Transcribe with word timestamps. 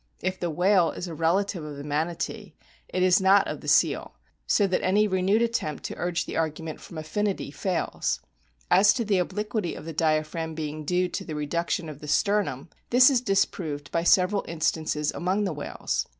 If 0.23 0.39
the 0.39 0.47
o 0.47 0.49
whale 0.49 0.89
is 0.89 1.07
a 1.07 1.13
relative 1.13 1.63
of 1.63 1.77
the 1.77 1.83
manatee, 1.83 2.55
it 2.89 3.03
is 3.03 3.21
not 3.21 3.47
of 3.47 3.61
the 3.61 3.67
seal, 3.67 4.15
so 4.47 4.65
that 4.65 4.81
any 4.81 5.07
renewed 5.07 5.43
attempt 5.43 5.83
to 5.83 5.95
urge 5.99 6.25
the 6.25 6.33
argu 6.33 6.61
ment 6.61 6.81
from 6.81 6.97
affinity 6.97 7.51
fails. 7.51 8.19
As 8.71 8.93
to 8.95 9.05
the 9.05 9.19
obliquity 9.19 9.75
of 9.75 9.85
the 9.85 9.93
diaphragm 9.93 10.55
being 10.55 10.85
due 10.85 11.07
to 11.09 11.23
the 11.23 11.35
reduction 11.35 11.87
of 11.87 11.99
the 11.99 12.07
sternum, 12.07 12.69
this 12.89 13.11
is 13.11 13.21
disproved 13.21 13.91
by 13.91 14.01
several 14.03 14.43
instances 14.47 15.11
among 15.11 15.43
the 15.43 15.53
whales. 15.53 16.07